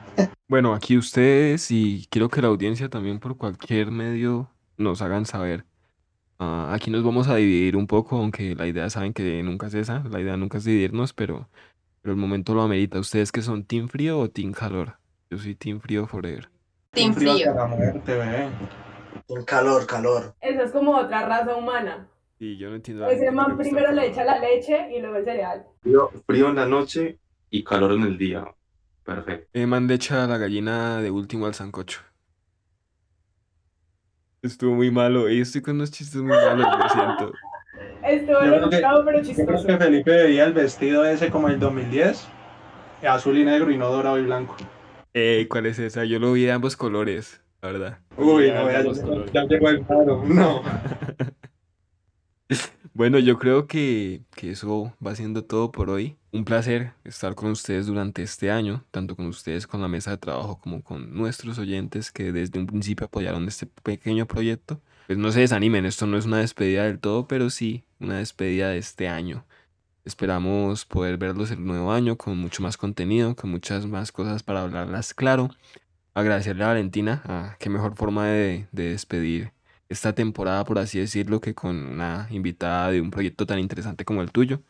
[0.52, 5.64] Bueno, aquí ustedes y quiero que la audiencia también por cualquier medio nos hagan saber.
[6.39, 9.76] Ah, aquí nos vamos a dividir un poco, aunque la idea saben que nunca es
[9.76, 11.47] esa, la idea nunca es dividirnos, pero,
[12.02, 12.99] pero el momento lo amerita.
[12.99, 14.97] ¿Ustedes que son team frío o team calor?
[15.30, 16.49] Yo soy team frío forever.
[16.89, 17.49] Team frío frío.
[17.52, 18.49] hasta la muerte, bebé.
[19.30, 20.36] Un calor, calor.
[20.41, 22.10] Esa es como otra raza humana.
[22.39, 23.08] Sí, yo no entiendo.
[23.08, 25.64] Ese man primero le echa la leche y luego el cereal.
[25.80, 28.54] Frío, frío en la noche y calor en el día.
[29.04, 29.47] Perfecto.
[29.54, 32.02] Eh, man le echa la gallina de último al sancocho.
[34.41, 35.30] Estuvo muy malo.
[35.30, 37.34] Y estoy con unos chistes muy malos, lo siento.
[38.04, 39.68] Estuvo Yo creo que- rebuscado pero Yo creo chistoso.
[39.68, 42.28] que Felipe veía el vestido ese como el 2010,
[43.08, 44.56] azul y negro y no dorado y blanco.
[45.14, 46.06] Eh, ¿cuál es esa?
[46.06, 47.99] Yo lo vi de ambos colores, la verdad.
[48.18, 49.32] Uy, Ya, no, ya, colores.
[49.32, 50.24] ya llegó el paro.
[50.26, 50.62] No.
[52.93, 56.18] Bueno, yo creo que, que eso va siendo todo por hoy.
[56.34, 60.18] Un placer estar con ustedes durante este año, tanto con ustedes con la mesa de
[60.18, 64.80] trabajo como con nuestros oyentes que desde un principio apoyaron este pequeño proyecto.
[65.08, 68.70] Pues no se desanimen, esto no es una despedida del todo, pero sí una despedida
[68.70, 69.46] de este año.
[70.06, 74.62] Esperamos poder verlos el nuevo año con mucho más contenido, con muchas más cosas para
[74.62, 75.50] hablarlas claro.
[76.14, 79.52] Agradecerle a Valentina, qué mejor forma de, de despedir
[79.90, 84.22] esta temporada, por así decirlo, que con una invitada de un proyecto tan interesante como
[84.22, 84.62] el tuyo.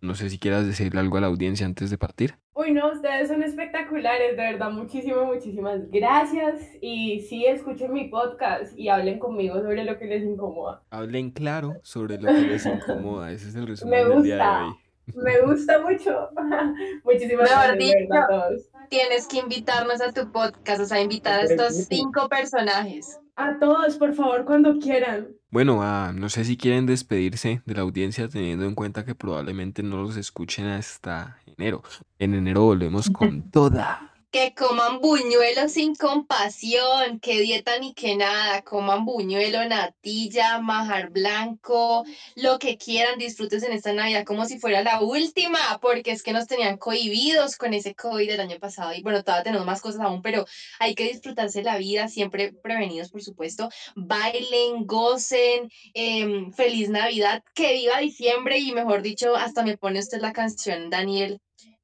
[0.00, 2.34] No sé si quieras decirle algo a la audiencia antes de partir.
[2.54, 6.60] Uy, no, ustedes son espectaculares, de verdad, muchísimas, muchísimas gracias.
[6.80, 10.82] Y sí, escuchen mi podcast y hablen conmigo sobre lo que les incomoda.
[10.90, 13.32] Hablen claro sobre lo que les incomoda.
[13.32, 14.74] Ese es el resumen Me del día de hoy.
[15.14, 16.28] Me gusta mucho.
[17.04, 18.62] Muchísimas Mejor gracias, a todos.
[18.88, 23.18] Tienes que invitarnos a tu podcast, o sea, invitar a estos cinco personajes.
[23.36, 25.28] A todos, por favor, cuando quieran.
[25.50, 29.82] Bueno, ah, no sé si quieren despedirse de la audiencia teniendo en cuenta que probablemente
[29.82, 31.82] no los escuchen hasta enero.
[32.18, 34.07] En enero volvemos con toda.
[34.30, 42.04] Que coman buñuelos sin compasión, que dieta ni que nada, coman buñuelo, natilla, majar blanco,
[42.36, 46.34] lo que quieran, disfrutes en esta Navidad como si fuera la última, porque es que
[46.34, 50.02] nos tenían cohibidos con ese COVID del año pasado y bueno, todavía tenemos más cosas
[50.02, 50.44] aún, pero
[50.78, 53.70] hay que disfrutarse la vida, siempre prevenidos, por supuesto.
[53.96, 60.20] Bailen, gocen, em, feliz Navidad, que viva diciembre y mejor dicho, hasta me pone usted
[60.20, 61.40] la canción, Daniel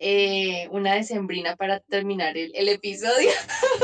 [0.07, 3.31] eh, una decembrina para terminar el, el episodio.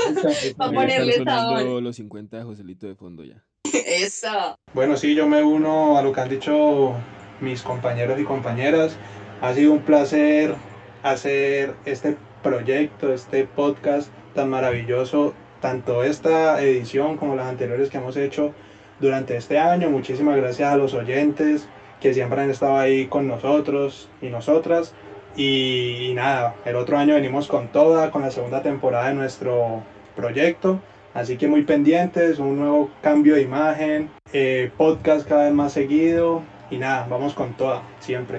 [0.61, 1.83] Va a Ahí ponerle sabor.
[1.83, 3.43] los 50 de Joselito de fondo ya.
[3.87, 4.59] Eso.
[4.75, 6.93] Bueno, sí, yo me uno a lo que han dicho
[7.41, 8.97] mis compañeros y compañeras.
[9.41, 10.55] Ha sido un placer
[11.03, 18.19] hacer este proyecto, este podcast tan maravilloso, tanto esta edición como las anteriores que hemos
[18.19, 18.53] hecho
[19.01, 19.89] durante este año.
[19.89, 21.67] Muchísimas gracias a los oyentes
[22.01, 24.95] que siempre han estado ahí con nosotros y nosotras.
[25.37, 29.83] Y, y nada, el otro año venimos con toda, con la segunda temporada de nuestro
[30.17, 30.81] proyecto.
[31.15, 36.43] Así que muy pendientes, un nuevo cambio de imagen, eh, podcast cada vez más seguido
[36.71, 38.39] y nada, vamos con toda, siempre.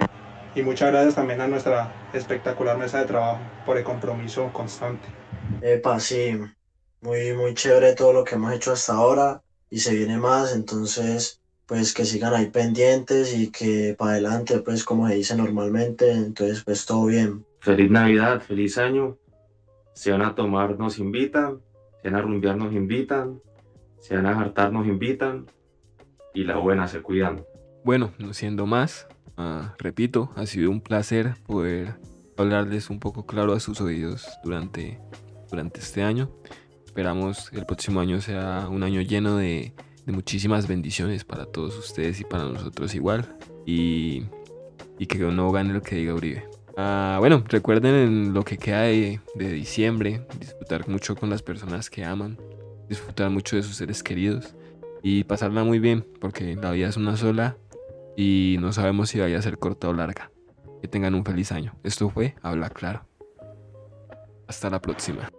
[0.56, 5.08] Y muchas gracias también a nuestra espectacular mesa de trabajo por el compromiso constante.
[5.62, 6.40] Epa, sí,
[7.02, 11.41] muy, muy chévere todo lo que hemos hecho hasta ahora y se viene más, entonces
[11.66, 16.64] pues que sigan ahí pendientes y que para adelante, pues como se dice normalmente, entonces
[16.64, 17.46] pues todo bien.
[17.60, 19.18] Feliz Navidad, feliz año.
[19.94, 21.60] Si van a tomar, nos invitan.
[22.02, 23.40] Si van a rumbear, nos invitan.
[24.00, 25.46] Si van a hartar, nos invitan.
[26.34, 27.46] Y la buena, se cuidan.
[27.84, 29.08] Bueno, no siendo más,
[29.38, 31.96] ah, repito, ha sido un placer poder
[32.38, 35.00] hablarles un poco claro a sus oídos durante,
[35.50, 36.32] durante este año.
[36.86, 39.74] Esperamos que el próximo año sea un año lleno de,
[40.06, 43.38] de muchísimas bendiciones para todos ustedes y para nosotros igual.
[43.66, 44.24] Y,
[44.98, 46.46] y que no gane lo que diga Uribe.
[46.78, 51.90] Ah, bueno, recuerden en lo que queda de, de diciembre, disfrutar mucho con las personas
[51.90, 52.38] que aman,
[52.88, 54.56] disfrutar mucho de sus seres queridos
[55.04, 57.58] y pasarla muy bien, porque la vida es una sola
[58.16, 60.32] y no sabemos si vaya a ser corta o larga.
[60.82, 61.76] Que tengan un feliz año.
[61.84, 63.06] Esto fue Habla Claro.
[64.48, 65.30] Hasta la próxima.